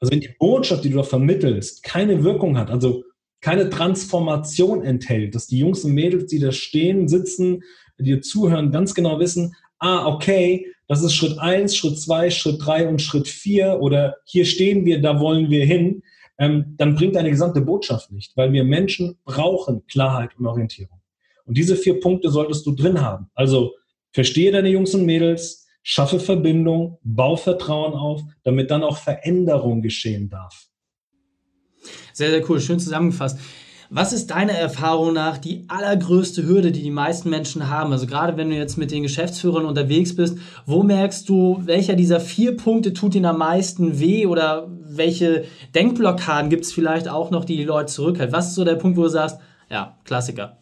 also 0.00 0.12
wenn 0.12 0.20
die 0.20 0.34
Botschaft, 0.38 0.84
die 0.84 0.90
du 0.90 0.96
da 0.96 1.02
vermittelst, 1.02 1.82
keine 1.82 2.24
Wirkung 2.24 2.56
hat, 2.58 2.70
also 2.70 3.04
keine 3.40 3.68
Transformation 3.68 4.82
enthält, 4.82 5.34
dass 5.34 5.46
die 5.46 5.58
Jungs 5.58 5.84
und 5.84 5.92
Mädels, 5.92 6.26
die 6.26 6.38
da 6.38 6.50
stehen, 6.50 7.08
sitzen, 7.08 7.62
dir 7.98 8.22
zuhören, 8.22 8.72
ganz 8.72 8.94
genau 8.94 9.20
wissen, 9.20 9.54
ah, 9.78 10.06
okay, 10.06 10.66
das 10.86 11.02
ist 11.02 11.14
Schritt 11.14 11.38
eins, 11.38 11.76
Schritt 11.76 11.98
zwei, 11.98 12.30
Schritt 12.30 12.64
drei 12.64 12.86
und 12.88 13.00
Schritt 13.00 13.28
vier 13.28 13.78
oder 13.80 14.16
hier 14.24 14.44
stehen 14.44 14.84
wir, 14.84 15.00
da 15.00 15.20
wollen 15.20 15.50
wir 15.50 15.64
hin, 15.64 16.02
ähm, 16.38 16.74
dann 16.76 16.94
bringt 16.94 17.16
deine 17.16 17.30
gesamte 17.30 17.60
Botschaft 17.60 18.12
nicht, 18.12 18.36
weil 18.36 18.52
wir 18.52 18.64
Menschen 18.64 19.18
brauchen 19.24 19.86
Klarheit 19.86 20.30
und 20.38 20.46
Orientierung. 20.46 21.00
Und 21.46 21.56
diese 21.56 21.76
vier 21.76 22.00
Punkte 22.00 22.30
solltest 22.30 22.66
du 22.66 22.72
drin 22.72 23.00
haben. 23.00 23.30
Also 23.34 23.74
verstehe 24.12 24.50
deine 24.50 24.68
Jungs 24.68 24.94
und 24.94 25.04
Mädels, 25.04 25.66
schaffe 25.82 26.18
Verbindung, 26.18 26.98
bau 27.02 27.36
Vertrauen 27.36 27.92
auf, 27.94 28.22
damit 28.42 28.70
dann 28.70 28.82
auch 28.82 28.96
Veränderung 28.96 29.82
geschehen 29.82 30.30
darf. 30.30 30.68
Sehr, 32.12 32.30
sehr 32.30 32.48
cool, 32.48 32.60
schön 32.60 32.80
zusammengefasst. 32.80 33.38
Was 33.90 34.12
ist 34.12 34.30
deiner 34.30 34.54
Erfahrung 34.54 35.12
nach 35.12 35.38
die 35.38 35.64
allergrößte 35.68 36.46
Hürde, 36.46 36.72
die 36.72 36.82
die 36.82 36.90
meisten 36.90 37.30
Menschen 37.30 37.68
haben? 37.68 37.92
Also 37.92 38.06
gerade 38.06 38.36
wenn 38.36 38.50
du 38.50 38.56
jetzt 38.56 38.78
mit 38.78 38.90
den 38.90 39.02
Geschäftsführern 39.02 39.66
unterwegs 39.66 40.16
bist, 40.16 40.38
wo 40.66 40.82
merkst 40.82 41.28
du, 41.28 41.60
welcher 41.64 41.94
dieser 41.94 42.20
vier 42.20 42.56
Punkte 42.56 42.92
tut 42.92 43.14
ihnen 43.14 43.26
am 43.26 43.38
meisten 43.38 44.00
weh 44.00 44.26
oder 44.26 44.68
welche 44.68 45.44
Denkblockaden 45.74 46.50
gibt 46.50 46.64
es 46.64 46.72
vielleicht 46.72 47.08
auch 47.08 47.30
noch, 47.30 47.44
die 47.44 47.56
die 47.56 47.64
Leute 47.64 47.92
zurückhalten? 47.92 48.34
Was 48.34 48.48
ist 48.48 48.54
so 48.54 48.64
der 48.64 48.76
Punkt, 48.76 48.96
wo 48.96 49.02
du 49.02 49.08
sagst, 49.08 49.38
ja, 49.70 49.98
Klassiker? 50.04 50.58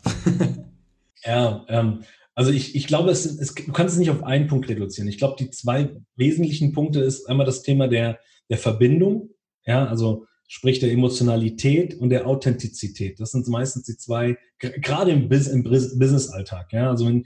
ja, 1.24 1.64
ähm, 1.68 2.00
also 2.34 2.50
ich, 2.50 2.74
ich 2.74 2.86
glaube, 2.86 3.10
es, 3.10 3.26
es, 3.26 3.54
du 3.54 3.72
kannst 3.72 3.94
es 3.94 3.98
nicht 3.98 4.10
auf 4.10 4.24
einen 4.24 4.46
Punkt 4.48 4.68
reduzieren. 4.68 5.08
Ich 5.08 5.18
glaube, 5.18 5.36
die 5.38 5.50
zwei 5.50 5.90
wesentlichen 6.16 6.72
Punkte 6.72 7.00
ist 7.00 7.28
einmal 7.28 7.46
das 7.46 7.62
Thema 7.62 7.88
der, 7.88 8.18
der 8.48 8.58
Verbindung. 8.58 9.30
Ja, 9.64 9.86
also 9.86 10.26
sprich 10.52 10.80
der 10.80 10.92
Emotionalität 10.92 11.94
und 11.94 12.10
der 12.10 12.26
Authentizität. 12.26 13.18
Das 13.18 13.30
sind 13.30 13.48
meistens 13.48 13.84
die 13.84 13.96
zwei, 13.96 14.36
gerade 14.58 15.10
im, 15.10 15.22
im 15.22 15.62
Business-Alltag. 15.62 16.74
Ja? 16.74 16.90
Also 16.90 17.06
wenn, 17.06 17.24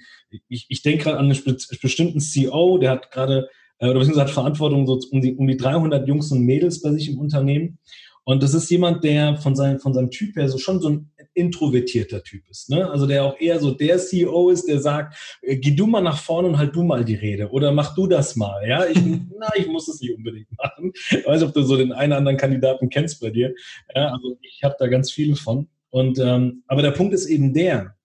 ich, 0.49 0.67
ich 0.69 0.83
denke 0.83 1.03
gerade 1.03 1.19
an 1.19 1.25
einen 1.25 1.57
bestimmten 1.83 2.21
CEO, 2.21 2.79
der 2.79 2.93
hat 2.93 3.11
gerade, 3.11 3.49
äh, 3.81 3.87
oder 3.87 3.99
beziehungsweise 3.99 4.29
hat 4.29 4.31
Verantwortung 4.31 4.87
so 4.87 5.01
um 5.11 5.21
die, 5.21 5.35
um 5.35 5.49
die 5.49 5.57
300 5.57 6.07
Jungs 6.07 6.31
und 6.31 6.43
Mädels 6.43 6.81
bei 6.83 6.93
sich 6.93 7.11
im 7.11 7.19
Unternehmen. 7.19 7.79
Und 8.23 8.45
das 8.45 8.55
ist 8.55 8.71
jemand, 8.71 9.03
der 9.03 9.37
von 9.39 9.57
seinem, 9.57 9.81
von 9.81 9.93
seinem 9.93 10.13
Typ 10.13 10.37
her 10.37 10.49
so 10.49 10.59
schon 10.59 10.81
so 10.81 10.91
ein 10.91 11.11
introvertierter 11.37 12.23
Typ 12.23 12.49
ist. 12.49 12.71
Ne? 12.71 12.89
Also 12.91 13.07
der 13.07 13.25
auch 13.25 13.39
eher 13.39 13.61
so 13.61 13.71
der 13.71 13.99
CEO 13.99 14.49
ist, 14.49 14.67
der 14.67 14.81
sagt, 14.81 15.39
äh, 15.43 15.57
geh 15.57 15.73
du 15.73 15.87
mal 15.87 16.01
nach 16.01 16.19
vorne 16.19 16.49
und 16.49 16.59
halt 16.59 16.75
du 16.75 16.83
mal 16.83 17.05
die 17.05 17.15
Rede 17.15 17.51
oder 17.51 17.73
mach 17.73 17.95
du 17.95 18.07
das 18.07 18.37
mal. 18.37 18.67
Ja, 18.67 18.87
ich, 18.87 18.99
na, 19.39 19.49
ich 19.55 19.69
muss 19.69 19.89
es 19.89 20.01
nicht 20.01 20.17
unbedingt 20.17 20.49
machen. 20.57 20.93
Ich 21.11 21.27
weiß, 21.27 21.43
ob 21.43 21.53
du 21.53 21.63
so 21.63 21.77
den 21.77 21.93
einen 21.93 22.13
oder 22.13 22.19
anderen 22.19 22.39
Kandidaten 22.39 22.89
kennst 22.89 23.21
bei 23.21 23.31
dir. 23.31 23.55
Ja, 23.95 24.13
also 24.13 24.39
ich 24.41 24.63
habe 24.65 24.77
da 24.79 24.87
ganz 24.87 25.11
viele 25.11 25.37
von. 25.37 25.69
Und 25.91 26.19
ähm, 26.19 26.63
aber 26.67 26.83
der 26.83 26.91
Punkt 26.91 27.15
ist 27.15 27.27
eben 27.27 27.53
der, 27.55 27.96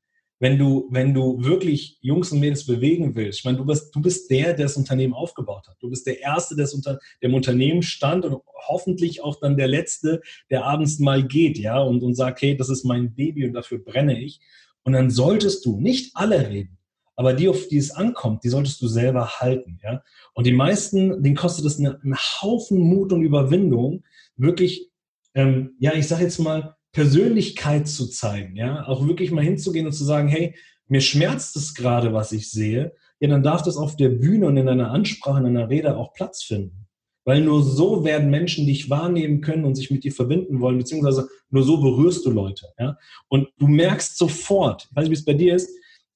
wenn 0.42 0.58
du, 0.58 0.88
wenn 0.90 1.14
du 1.14 1.44
wirklich 1.44 2.00
Jungs 2.02 2.32
und 2.32 2.40
Mädels 2.40 2.66
bewegen 2.66 3.16
willst, 3.16 3.40
ich 3.40 3.46
meine, 3.46 3.60
du 3.60 3.66
bist, 3.66 3.96
du 3.96 4.02
bist 4.02 4.30
der, 4.32 4.56
der 4.56 4.66
das 4.66 4.76
Unternehmen 4.76 5.14
aufgebaut 5.14 5.68
hat. 5.68 5.78
Du 5.80 5.88
bist 5.88 6.08
der 6.08 6.20
Erste, 6.20 6.56
der, 6.56 6.68
unter, 6.74 6.98
der 7.22 7.30
im 7.30 7.36
Unternehmen 7.36 7.84
stand 7.84 8.26
und 8.26 8.42
hoffentlich 8.68 9.24
auch 9.24 9.40
dann 9.40 9.56
der 9.56 9.68
Letzte, 9.68 10.20
der 10.50 10.66
abends 10.66 10.98
mal 10.98 11.24
geht, 11.24 11.60
ja, 11.60 11.80
und, 11.80 12.02
und 12.02 12.16
sagt, 12.16 12.42
hey, 12.42 12.58
das 12.58 12.70
ist 12.70 12.84
mein 12.84 13.14
Baby 13.14 13.46
und 13.46 13.54
dafür 13.54 13.78
brenne 13.78 14.20
ich. 14.20 14.42
Und 14.84 14.94
dann 14.94 15.12
solltest 15.12 15.64
du 15.64 15.80
nicht 15.80 16.16
alle 16.16 16.50
reden, 16.50 16.80
aber 17.16 17.34
die, 17.34 17.48
auf 17.48 17.68
die 17.68 17.78
es 17.78 17.92
ankommt, 17.92 18.44
die 18.44 18.50
solltest 18.50 18.82
du 18.82 18.88
selber 18.88 19.40
halten, 19.40 19.80
ja. 19.84 20.02
Und 20.34 20.48
die 20.48 20.54
meisten, 20.54 21.22
denen 21.22 21.36
kostet 21.36 21.66
es 21.66 21.78
einen, 21.78 22.02
einen 22.02 22.18
Haufen 22.18 22.80
Mut 22.80 23.14
und 23.14 23.22
Überwindung, 23.22 24.04
wirklich, 24.38 24.90
ähm, 25.36 25.76
ja, 25.78 25.94
ich 25.94 26.08
sag 26.08 26.20
jetzt 26.20 26.40
mal, 26.40 26.78
Persönlichkeit 26.92 27.88
zu 27.88 28.08
zeigen, 28.08 28.56
ja, 28.56 28.86
auch 28.88 29.08
wirklich 29.08 29.32
mal 29.32 29.44
hinzugehen 29.44 29.86
und 29.86 29.94
zu 29.94 30.04
sagen, 30.04 30.28
hey, 30.28 30.56
mir 30.88 31.02
schmerzt 31.02 31.56
es 31.56 31.74
gerade, 31.74 32.14
was 32.14 32.32
ich 32.32 32.52
sehe, 32.52 32.94
ja, 33.20 33.30
dann 33.30 33.44
darf 33.44 33.62
das 33.62 33.78
auf 33.78 33.96
der 33.96 34.10
Bühne 34.10 34.48
und 34.48 34.58
in 34.58 34.68
einer 34.68 34.92
Ansprache, 34.92 35.40
in 35.40 35.46
einer 35.46 35.70
Rede 35.70 35.96
auch 35.96 36.14
Platz 36.14 36.44
finden. 36.44 36.88
Weil 37.24 37.42
nur 37.42 37.64
so 37.64 38.04
werden 38.04 38.32
Menschen 38.32 38.66
dich 38.66 38.90
wahrnehmen 38.90 39.42
können 39.42 39.64
und 39.64 39.76
sich 39.76 39.92
mit 39.92 40.04
dir 40.04 40.12
verbinden 40.12 40.60
wollen, 40.60 40.80
beziehungsweise 40.80 41.30
nur 41.50 41.64
so 41.64 41.80
berührst 41.80 42.26
du 42.26 42.32
Leute. 42.32 42.68
Ja? 42.80 42.98
Und 43.30 43.48
du 43.58 43.68
merkst 43.68 44.18
sofort, 44.18 44.88
ich 44.90 44.96
weiß 44.96 45.04
nicht, 45.04 45.12
wie 45.12 45.20
es 45.20 45.26
bei 45.26 45.34
dir 45.34 45.56
ist, 45.56 45.70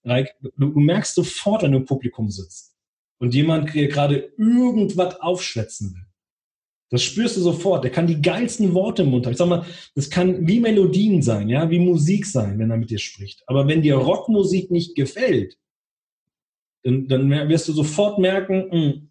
Reik, 0.03 0.35
du, 0.41 0.49
du 0.69 0.79
merkst 0.79 1.15
sofort, 1.15 1.63
wenn 1.63 1.71
du 1.71 1.79
im 1.79 1.85
Publikum 1.85 2.29
sitzt 2.29 2.75
und 3.19 3.33
jemand 3.33 3.71
gerade 3.71 4.33
irgendwas 4.37 5.19
aufschwätzen 5.19 5.93
will. 5.95 6.05
Das 6.95 7.03
spürst 7.03 7.35
du 7.35 7.41
sofort. 7.41 7.83
Der 7.83 7.91
kann 7.91 8.07
die 8.07 8.21
geilsten 8.21 8.73
Worte 8.73 9.03
im 9.03 9.09
Mund 9.09 9.25
haben. 9.25 9.33
Ich 9.33 9.37
sag 9.37 9.49
mal, 9.49 9.65
das 9.95 10.09
kann 10.09 10.47
wie 10.47 10.61
Melodien 10.61 11.21
sein, 11.21 11.49
ja, 11.49 11.69
wie 11.69 11.79
Musik 11.79 12.25
sein, 12.25 12.57
wenn 12.57 12.71
er 12.71 12.77
mit 12.77 12.89
dir 12.89 12.99
spricht. 12.99 13.43
Aber 13.47 13.67
wenn 13.67 13.81
dir 13.81 13.95
Rockmusik 13.95 14.71
nicht 14.71 14.95
gefällt, 14.95 15.57
dann, 16.83 17.09
dann 17.09 17.29
wirst 17.49 17.67
du 17.67 17.73
sofort 17.73 18.17
merken, 18.17 18.69
mh, 18.71 18.71
hm, 18.71 19.09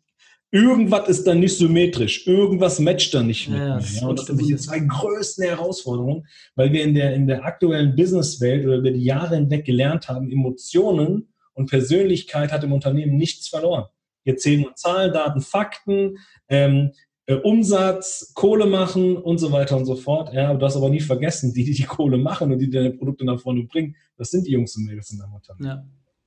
irgendwas 0.50 1.08
ist 1.08 1.26
da 1.26 1.34
nicht 1.34 1.58
symmetrisch, 1.58 2.26
irgendwas 2.26 2.78
matcht 2.78 3.12
da 3.12 3.22
nicht 3.22 3.50
mit 3.50 3.58
ja, 3.58 3.76
mir. 3.76 3.82
Ja? 3.82 4.06
Und 4.06 4.18
das 4.18 4.26
sind 4.28 4.40
die 4.40 4.56
zwei 4.56 4.78
größten 4.78 5.44
Herausforderungen, 5.44 6.26
weil 6.54 6.72
wir 6.72 6.84
in 6.84 6.94
der, 6.94 7.14
in 7.14 7.26
der 7.26 7.44
aktuellen 7.44 7.94
Businesswelt 7.96 8.64
oder 8.64 8.76
über 8.76 8.92
die 8.92 9.04
Jahre 9.04 9.34
hinweg 9.34 9.66
gelernt 9.66 10.08
haben, 10.08 10.32
Emotionen 10.32 11.28
und 11.52 11.68
Persönlichkeit 11.68 12.50
hat 12.50 12.64
im 12.64 12.72
Unternehmen 12.72 13.18
nichts 13.18 13.48
verloren. 13.48 13.84
Hier 14.24 14.36
zählen 14.38 14.62
nur 14.62 14.74
Zahlen, 14.74 15.12
Daten, 15.12 15.42
Fakten. 15.42 16.16
Ähm, 16.48 16.92
äh, 17.26 17.34
Umsatz, 17.34 18.32
Kohle 18.34 18.66
machen 18.66 19.16
und 19.16 19.38
so 19.38 19.52
weiter 19.52 19.76
und 19.76 19.86
so 19.86 19.96
fort. 19.96 20.32
Ja, 20.32 20.52
du 20.54 20.64
hast 20.64 20.76
aber 20.76 20.90
nie 20.90 21.00
vergessen, 21.00 21.52
die, 21.52 21.64
die 21.64 21.72
die 21.72 21.84
Kohle 21.84 22.18
machen 22.18 22.52
und 22.52 22.58
die 22.58 22.70
deine 22.70 22.90
Produkte 22.90 23.24
nach 23.24 23.40
vorne 23.40 23.64
bringen, 23.64 23.96
das 24.16 24.30
sind 24.30 24.46
die 24.46 24.52
Jungs 24.52 24.76
und 24.76 24.84
Mädels 24.84 25.10
in 25.10 25.18
deinem 25.18 25.34
Unternehmen. 25.34 25.66
Ja. 25.66 25.84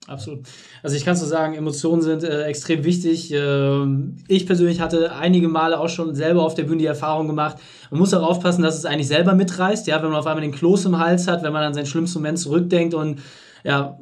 Absolut. 0.07 0.47
Also 0.83 0.95
ich 0.95 1.03
kann 1.03 1.17
so 1.17 1.25
sagen, 1.25 1.53
Emotionen 1.55 2.01
sind 2.01 2.23
äh, 2.23 2.43
extrem 2.43 2.85
wichtig. 2.85 3.33
Ähm, 3.33 4.15
ich 4.29 4.45
persönlich 4.45 4.79
hatte 4.79 5.11
einige 5.13 5.49
Male 5.49 5.77
auch 5.77 5.89
schon 5.89 6.15
selber 6.15 6.45
auf 6.45 6.53
der 6.53 6.63
Bühne 6.63 6.77
die 6.77 6.85
Erfahrung 6.85 7.27
gemacht. 7.27 7.57
Man 7.91 7.99
muss 7.99 8.13
auch 8.13 8.23
aufpassen, 8.23 8.61
dass 8.61 8.77
es 8.77 8.85
eigentlich 8.85 9.09
selber 9.09 9.33
mitreißt. 9.33 9.85
Ja, 9.87 10.01
wenn 10.01 10.09
man 10.09 10.19
auf 10.19 10.25
einmal 10.25 10.43
den 10.43 10.53
Kloß 10.53 10.85
im 10.85 10.97
Hals 10.97 11.27
hat, 11.27 11.43
wenn 11.43 11.51
man 11.51 11.63
an 11.63 11.73
seinen 11.73 11.87
schlimmsten 11.87 12.19
Moment 12.19 12.39
zurückdenkt 12.39 12.93
und 12.93 13.19
ja, 13.65 13.99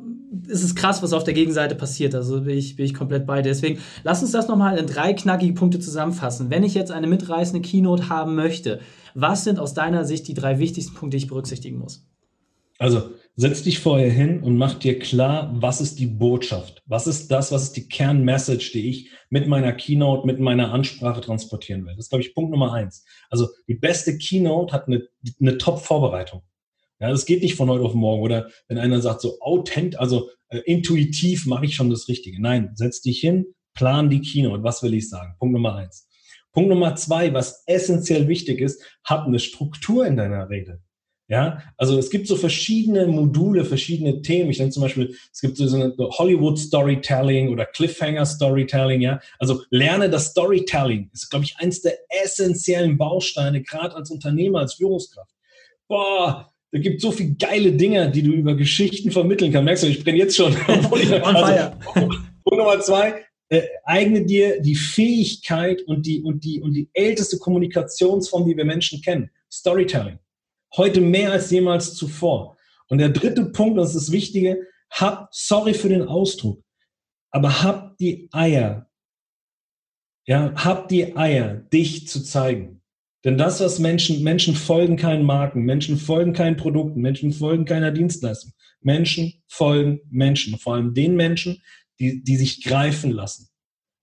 es 0.48 0.63
ist 0.63 0.75
krass, 0.75 1.01
was 1.03 1.13
auf 1.13 1.24
der 1.24 1.34
Gegenseite 1.34 1.75
passiert. 1.75 2.15
Also 2.15 2.41
bin 2.41 2.58
ich, 2.58 2.75
bin 2.75 2.86
ich 2.86 2.94
komplett 2.94 3.25
bei 3.25 3.41
dir. 3.41 3.50
Deswegen 3.50 3.79
lass 4.03 4.22
uns 4.22 4.32
das 4.32 4.48
nochmal 4.48 4.77
in 4.77 4.88
drei 4.88 5.13
knackige 5.13 5.53
Punkte 5.53 5.79
zusammenfassen. 5.79 6.50
Wenn 6.50 6.63
ich 6.63 6.74
jetzt 6.74 6.91
eine 6.91 7.08
mitreißende 7.08 7.62
Keynote 7.62 8.10
haben 8.10 8.36
möchte, 8.36 8.79
was 9.13 9.44
sind 9.44 9.60
aus 9.60 9.74
deiner 9.74 10.05
Sicht 10.05 10.27
die 10.27 10.34
drei 10.34 10.60
wichtigsten 10.60 10.96
Punkte, 10.96 11.17
die 11.17 11.24
ich 11.24 11.29
berücksichtigen 11.29 11.77
muss? 11.77 12.08
Also 12.77 13.12
setz 13.38 13.63
dich 13.63 13.79
vorher 13.79 14.12
hin 14.12 14.41
und 14.41 14.58
mach 14.58 14.75
dir 14.75 15.00
klar, 15.00 15.53
was 15.55 15.79
ist 15.79 16.00
die 16.00 16.08
Botschaft? 16.08 16.84
Was 16.86 17.08
ist 17.08 17.32
das, 17.32 17.51
was 17.51 17.63
ist 17.63 17.77
die 17.77 17.88
Kernmessage, 17.88 18.72
die 18.74 18.89
ich 18.89 19.10
mit 19.29 19.48
meiner 19.48 19.72
Keynote, 19.72 20.27
mit 20.27 20.39
meiner 20.39 20.74
Ansprache 20.74 21.22
transportieren 21.22 21.86
will? 21.86 21.96
Das 21.96 22.05
ist, 22.05 22.10
glaube 22.10 22.24
ich, 22.24 22.34
Punkt 22.34 22.51
Nummer 22.51 22.74
eins. 22.74 23.05
Also 23.29 23.48
die 23.67 23.75
beste 23.75 24.17
Keynote 24.17 24.74
hat 24.74 24.88
eine, 24.88 25.08
eine 25.39 25.58
Top-Vorbereitung. 25.58 26.41
Ja, 26.99 27.09
das 27.09 27.25
geht 27.25 27.41
nicht 27.41 27.55
von 27.55 27.69
heute 27.69 27.83
auf 27.83 27.93
morgen. 27.93 28.21
Oder 28.21 28.49
wenn 28.67 28.77
einer 28.77 29.01
sagt, 29.01 29.21
so 29.21 29.39
authent, 29.41 29.99
also 29.99 30.29
äh, 30.49 30.59
intuitiv 30.65 31.45
mache 31.45 31.65
ich 31.65 31.75
schon 31.75 31.89
das 31.89 32.07
Richtige. 32.07 32.41
Nein, 32.41 32.71
setz 32.75 33.01
dich 33.01 33.19
hin, 33.19 33.45
plan 33.73 34.09
die 34.09 34.21
Keynote. 34.21 34.63
Was 34.63 34.81
will 34.83 34.93
ich 34.93 35.09
sagen? 35.09 35.35
Punkt 35.39 35.53
Nummer 35.53 35.75
eins. 35.75 36.07
Punkt 36.53 36.69
Nummer 36.69 36.95
zwei, 36.95 37.33
was 37.33 37.63
essentiell 37.67 38.29
wichtig 38.29 38.61
ist, 38.61 38.81
hab 39.03 39.25
eine 39.25 39.39
Struktur 39.39 40.05
in 40.07 40.15
deiner 40.15 40.49
Rede. 40.49 40.81
Ja, 41.27 41.63
also 41.75 41.97
es 41.97 42.11
gibt 42.11 42.27
so 42.27 42.35
verschiedene 42.35 43.07
Module, 43.07 43.65
verschiedene 43.65 44.21
Themen. 44.21 44.51
Ich 44.51 44.57
denke 44.57 44.73
zum 44.73 44.83
Beispiel, 44.83 45.17
es 45.33 45.41
gibt 45.41 45.57
so 45.57 45.75
eine 45.75 45.95
Hollywood 45.97 46.59
Storytelling 46.59 47.49
oder 47.49 47.65
Cliffhanger 47.65 48.27
Storytelling. 48.27 49.01
Ja, 49.01 49.19
also 49.39 49.63
lerne 49.71 50.09
das 50.09 50.27
Storytelling. 50.27 51.09
Ist, 51.13 51.31
glaube 51.31 51.45
ich, 51.45 51.57
eins 51.57 51.81
der 51.81 51.97
essentiellen 52.23 52.97
Bausteine, 52.97 53.63
gerade 53.63 53.95
als 53.95 54.11
Unternehmer, 54.11 54.59
als 54.59 54.75
Führungskraft. 54.75 55.33
Boah, 55.87 56.53
da 56.75 56.82
gibt 56.82 57.00
so 57.00 57.10
viele 57.13 57.36
geile 57.36 57.72
Dinge, 57.72 58.12
die 58.12 58.22
du 58.22 58.34
über 58.34 58.53
Geschichten 58.53 59.10
vermitteln 59.10 59.50
kannst. 59.50 59.63
Merkst 59.63 59.84
du, 59.84 59.88
ich 59.88 60.03
brenne 60.03 60.17
jetzt 60.17 60.36
schon. 60.36 60.53
also, 60.67 61.72
Punkt 61.94 62.20
Nummer 62.51 62.82
zwei, 62.82 63.24
äh, 63.48 63.62
eigne 63.86 64.25
dir 64.25 64.60
die 64.60 64.75
Fähigkeit 64.75 65.84
und 65.84 66.05
die, 66.05 66.22
und, 66.22 66.44
die, 66.44 66.60
und 66.60 66.74
die 66.74 66.89
älteste 66.91 67.38
Kommunikationsform, 67.38 68.46
die 68.46 68.58
wir 68.58 68.65
Menschen 68.65 69.01
kennen. 69.01 69.29
Storytelling. 69.50 70.20
Heute 70.75 71.00
mehr 71.00 71.32
als 71.32 71.50
jemals 71.50 71.96
zuvor. 71.96 72.58
Und 72.89 72.98
der 72.98 73.08
dritte 73.08 73.46
Punkt, 73.46 73.77
das 73.79 73.96
ist 73.96 74.08
das 74.08 74.12
Wichtige, 74.12 74.67
hab, 74.89 75.29
sorry 75.32 75.75
für 75.75 75.88
den 75.88 76.01
Ausdruck, 76.01 76.62
aber 77.32 77.63
hab 77.63 77.98
die 78.00 78.27
Eier, 78.34 78.89
ja, 80.25 80.51
hab 80.55 80.89
die 80.89 81.15
Eier, 81.15 81.53
dich 81.72 82.10
zu 82.10 82.22
zeigen. 82.22 82.75
Denn 83.25 83.38
das, 83.38 83.60
was 83.60 83.79
Menschen, 83.79 84.24
Menschen 84.24 84.55
folgen 84.55 84.96
keinen 84.96 85.25
Marken, 85.25 85.63
Menschen 85.63 85.98
folgen 85.98 86.32
keinen 86.32 86.55
Produkten, 86.55 87.01
Menschen 87.01 87.34
folgen 87.34 87.65
keiner 87.65 87.91
Dienstleistung. 87.91 88.53
Menschen 88.82 89.44
folgen 89.48 90.00
Menschen, 90.10 90.58
vor 90.58 90.75
allem 90.75 90.94
den 90.94 91.15
Menschen, 91.15 91.62
die, 92.00 92.24
die 92.24 92.38
sich 92.38 92.63
greifen 92.63 93.12
lassen. 93.12 93.50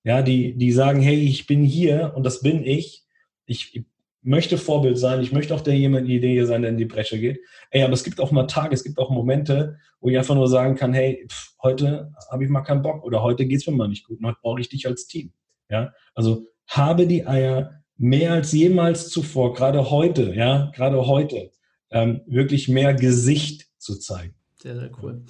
Ja, 0.05 0.23
die, 0.23 0.59
die 0.59 0.73
sagen, 0.73 1.01
hey, 1.01 1.21
ich 1.21 1.47
bin 1.47 1.63
hier 1.63 2.13
und 2.17 2.25
das 2.27 2.43
bin 2.43 2.65
ich. 2.65 3.05
Ich, 3.47 3.85
möchte 4.23 4.57
Vorbild 4.57 4.99
sein, 4.99 5.21
ich 5.21 5.33
möchte 5.33 5.55
auch 5.55 5.61
der 5.61 5.77
jemand, 5.77 6.09
Idee 6.09 6.45
sein, 6.45 6.63
der 6.63 6.71
in 6.71 6.79
die 6.79 6.85
Bresche 6.85 7.19
geht. 7.19 7.41
Ey, 7.71 7.83
aber 7.83 7.93
es 7.93 8.05
gibt 8.05 8.21
auch 8.21 8.31
mal 8.31 8.47
Tage, 8.47 8.75
es 8.75 8.85
gibt 8.85 8.99
auch 8.99 9.11
Momente, 9.11 9.79
wo 10.01 10.09
ich 10.09 10.17
einfach 10.17 10.35
nur 10.35 10.49
sagen 10.49 10.77
kann, 10.77 10.93
hey, 10.93 11.27
pff, 11.29 11.55
heute 11.63 12.13
habe 12.31 12.45
ich 12.45 12.51
mal 12.51 12.63
keinen 12.63 12.83
Bock 12.83 13.05
oder 13.05 13.23
heute 13.23 13.47
geht's 13.47 13.67
mir 13.67 13.75
mal 13.75 13.89
nicht 13.89 14.07
gut 14.07 14.21
und 14.21 14.27
heute 14.27 14.39
brauche 14.41 14.61
ich 14.61 14.69
dich 14.69 14.87
als 14.87 15.07
Team. 15.07 15.33
Ja, 15.69 15.93
also 16.15 16.47
habe 16.69 17.07
die 17.07 17.27
Eier, 17.27 17.82
mehr 18.03 18.33
als 18.33 18.51
jemals 18.53 19.09
zuvor, 19.09 19.55
gerade 19.55 19.91
heute, 19.91 20.35
ja, 20.35 20.73
gerade 20.75 21.07
heute, 21.07 21.53
ähm, 21.93 22.21
wirklich 22.27 22.69
mehr 22.69 22.95
Gesicht 22.95 23.69
zu 23.79 23.97
zeigen. 23.97 24.35
Sehr, 24.61 24.75
sehr 24.75 24.91
cool. 25.01 25.23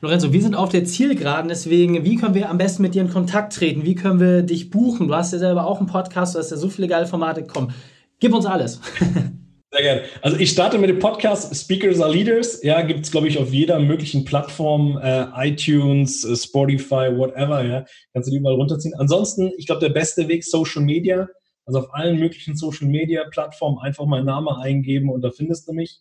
Lorenzo, 0.00 0.32
wir 0.32 0.42
sind 0.42 0.54
auf 0.54 0.70
der 0.70 0.84
Zielgeraden, 0.84 1.48
deswegen, 1.48 2.04
wie 2.04 2.16
können 2.16 2.34
wir 2.34 2.48
am 2.48 2.56
besten 2.56 2.82
mit 2.82 2.94
dir 2.94 3.02
in 3.02 3.10
Kontakt 3.10 3.52
treten? 3.52 3.84
Wie 3.84 3.94
können 3.94 4.20
wir 4.20 4.42
dich 4.42 4.70
buchen? 4.70 5.08
Du 5.08 5.14
hast 5.14 5.32
ja 5.32 5.38
selber 5.38 5.66
auch 5.66 5.78
einen 5.78 5.86
Podcast, 5.86 6.34
du 6.34 6.38
hast 6.38 6.50
ja 6.50 6.56
so 6.56 6.70
viele 6.70 6.88
geile 6.88 7.06
Formate. 7.06 7.44
Komm, 7.44 7.72
gib 8.20 8.32
uns 8.32 8.46
alles. 8.46 8.80
Sehr 9.70 9.82
gerne. 9.82 10.02
Also 10.22 10.38
ich 10.38 10.50
starte 10.50 10.78
mit 10.78 10.88
dem 10.88 11.00
Podcast 11.00 11.54
Speakers 11.54 12.00
are 12.00 12.10
Leaders. 12.10 12.62
Ja, 12.62 12.80
gibt 12.82 13.04
es, 13.04 13.10
glaube 13.10 13.28
ich, 13.28 13.38
auf 13.38 13.52
jeder 13.52 13.80
möglichen 13.80 14.24
Plattform, 14.24 14.98
äh, 15.02 15.26
iTunes, 15.48 16.24
äh, 16.24 16.36
Spotify, 16.36 17.10
whatever, 17.14 17.62
ja. 17.64 17.84
Kannst 18.14 18.28
du 18.28 18.30
die 18.30 18.38
überall 18.38 18.56
runterziehen. 18.56 18.94
Ansonsten, 18.98 19.52
ich 19.58 19.66
glaube, 19.66 19.80
der 19.80 19.92
beste 19.92 20.28
Weg, 20.28 20.44
Social 20.44 20.82
Media. 20.82 21.28
Also 21.66 21.80
auf 21.80 21.94
allen 21.94 22.18
möglichen 22.18 22.56
Social 22.56 22.88
Media 22.88 23.24
Plattformen 23.24 23.78
einfach 23.78 24.06
meinen 24.06 24.26
Namen 24.26 24.48
eingeben 24.48 25.10
und 25.10 25.22
da 25.22 25.30
findest 25.30 25.68
du 25.68 25.72
mich. 25.72 26.00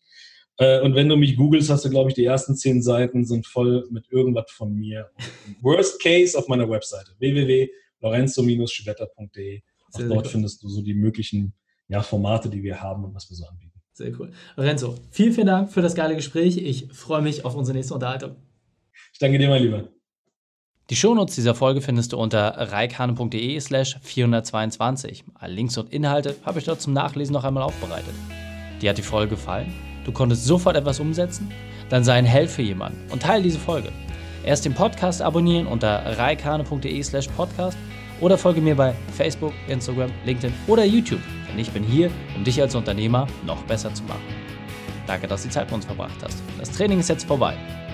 Äh, 0.57 0.81
und 0.81 0.95
wenn 0.95 1.09
du 1.09 1.15
mich 1.15 1.35
googelst, 1.35 1.69
hast 1.69 1.85
du, 1.85 1.89
glaube 1.89 2.09
ich, 2.09 2.15
die 2.15 2.25
ersten 2.25 2.55
zehn 2.55 2.81
Seiten 2.81 3.25
sind 3.25 3.45
voll 3.47 3.87
mit 3.89 4.11
irgendwas 4.11 4.51
von 4.51 4.73
mir. 4.73 5.09
Worst 5.61 6.01
Case 6.01 6.37
auf 6.37 6.47
meiner 6.47 6.69
Webseite 6.69 7.11
www.lorenzo-schwetter.de. 7.19 9.61
Auch 9.93 9.99
dort 9.99 10.27
findest 10.27 10.63
du 10.63 10.69
so 10.69 10.81
die 10.81 10.93
möglichen 10.93 11.53
ja, 11.87 12.01
Formate, 12.01 12.49
die 12.49 12.63
wir 12.63 12.81
haben 12.81 13.05
und 13.05 13.13
was 13.13 13.29
wir 13.29 13.37
so 13.37 13.45
anbieten. 13.45 13.73
Sehr 13.93 14.11
cool. 14.19 14.31
Lorenzo, 14.55 14.95
vielen, 15.11 15.33
vielen 15.33 15.47
Dank 15.47 15.71
für 15.71 15.81
das 15.81 15.93
geile 15.93 16.15
Gespräch. 16.15 16.57
Ich 16.57 16.91
freue 16.91 17.21
mich 17.21 17.45
auf 17.45 17.55
unsere 17.55 17.77
nächste 17.77 17.93
Unterhaltung. 17.93 18.35
Ich 19.11 19.19
danke 19.19 19.37
dir, 19.37 19.49
mein 19.49 19.61
Lieber. 19.61 19.92
Die 20.89 20.95
Shownotes 20.95 21.35
dieser 21.35 21.55
Folge 21.55 21.81
findest 21.81 22.13
du 22.13 22.17
unter 22.17 22.71
reikane.de 22.71 23.59
slash 23.59 23.97
422. 24.01 25.23
Alle 25.35 25.53
Links 25.53 25.77
und 25.77 25.91
Inhalte 25.93 26.35
habe 26.45 26.59
ich 26.59 26.65
dort 26.65 26.81
zum 26.81 26.93
Nachlesen 26.93 27.33
noch 27.33 27.43
einmal 27.43 27.63
aufbereitet. 27.63 28.13
Dir 28.81 28.89
hat 28.89 28.97
die 28.97 29.01
Folge 29.01 29.35
gefallen? 29.35 29.73
Du 30.05 30.11
konntest 30.11 30.45
sofort 30.45 30.75
etwas 30.75 30.99
umsetzen? 30.99 31.49
dann 31.93 32.03
sei 32.03 32.13
ein 32.13 32.25
Held 32.25 32.49
für 32.49 32.63
jemanden 32.63 32.99
und 33.11 33.21
teile 33.21 33.43
diese 33.43 33.59
Folge. 33.59 33.89
Erst 34.43 34.65
den 34.65 34.73
Podcast 34.73 35.21
abonnieren 35.21 35.67
unter 35.67 36.17
reikane.de 36.17 37.03
slash 37.03 37.27
podcast 37.27 37.77
oder 38.19 38.35
folge 38.35 38.61
mir 38.61 38.75
bei 38.75 38.95
Facebook, 39.15 39.53
Instagram, 39.67 40.09
LinkedIn 40.25 40.53
oder 40.65 40.85
YouTube, 40.85 41.21
denn 41.49 41.59
ich 41.59 41.69
bin 41.69 41.83
hier, 41.83 42.09
um 42.35 42.43
dich 42.43 42.59
als 42.59 42.73
Unternehmer 42.73 43.27
noch 43.45 43.61
besser 43.63 43.93
zu 43.93 44.03
machen. 44.03 44.23
Danke, 45.05 45.27
dass 45.27 45.43
du 45.43 45.49
die 45.49 45.53
Zeit 45.53 45.65
mit 45.65 45.75
uns 45.75 45.85
verbracht 45.85 46.17
hast. 46.23 46.41
Das 46.59 46.71
Training 46.71 46.99
ist 46.99 47.09
jetzt 47.09 47.25
vorbei. 47.25 47.55